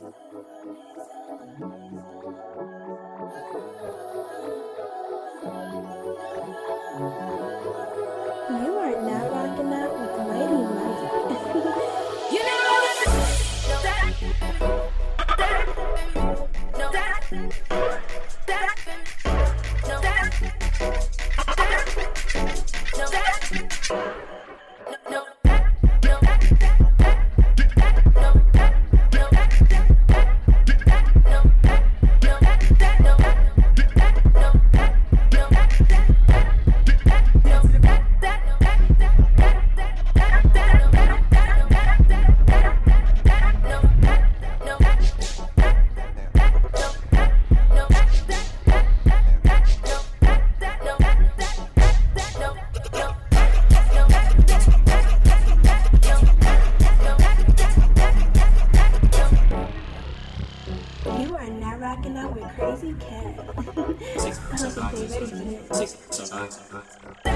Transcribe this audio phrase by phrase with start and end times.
[0.00, 0.99] thank
[64.20, 67.29] six, seven, six, seven.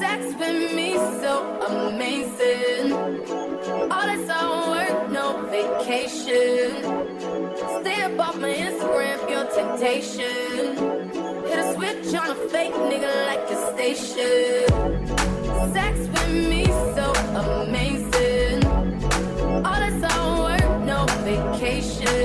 [0.00, 1.32] sex with me so
[1.68, 2.92] amazing.
[3.92, 6.70] All this all work, no vacation.
[7.80, 10.68] Stay up off my Instagram, your temptation.
[11.48, 14.68] Hit a switch on a fake nigga like a station.
[15.74, 16.64] Sex with me
[16.96, 17.06] so
[17.44, 18.58] amazing.
[19.66, 22.19] All this all work, no vacation.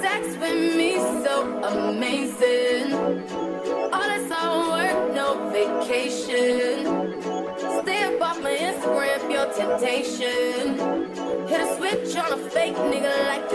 [0.00, 2.92] Sex with me so amazing.
[3.92, 4.10] All
[4.70, 6.86] work, no vacation.
[7.82, 10.78] Stay above my Instagram, temptation.
[11.48, 13.48] Hit a switch on a fake nigga like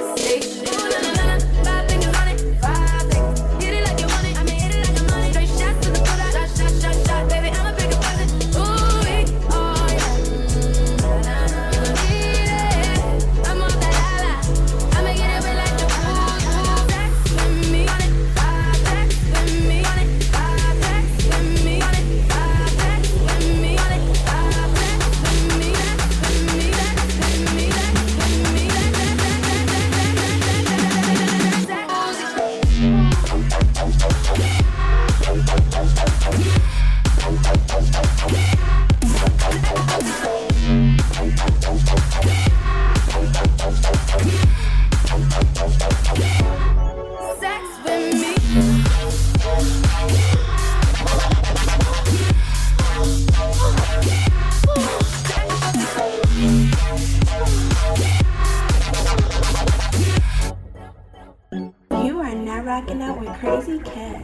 [62.71, 64.23] rocking out with Crazy Cat.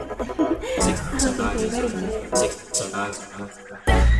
[0.80, 1.00] Six,
[2.78, 4.17] sometimes.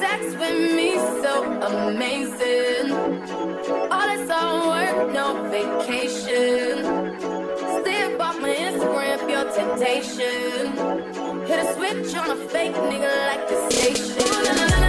[0.00, 1.32] Sex with me, so
[1.70, 2.92] amazing.
[3.90, 6.84] All this all work, no vacation.
[7.80, 10.72] Stay above my Instagram, your temptation.
[11.46, 14.85] Hit a switch on a fake nigga like the station.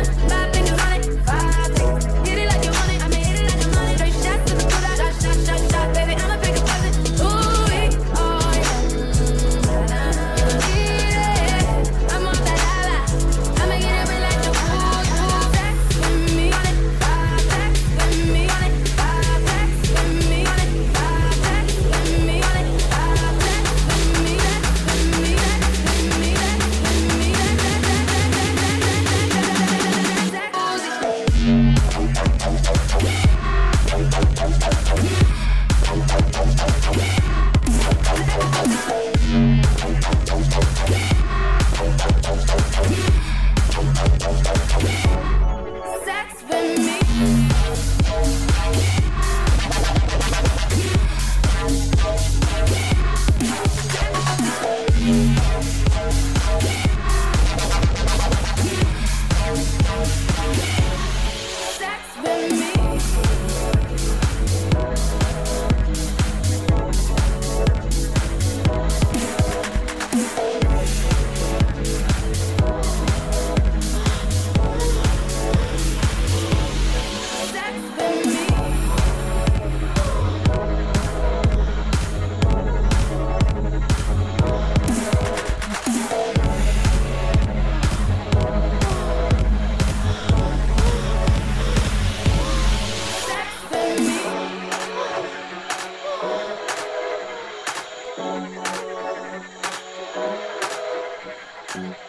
[98.18, 98.24] You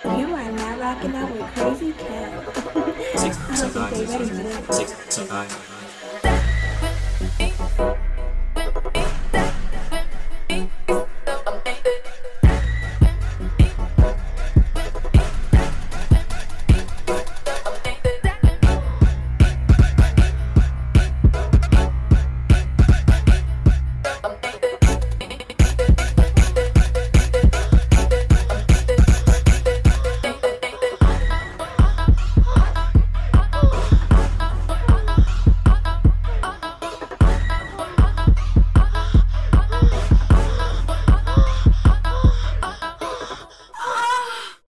[0.05, 2.33] are not rocking out with Crazy Cat.